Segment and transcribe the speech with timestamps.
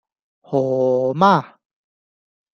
[0.43, 1.55] 何~~~媽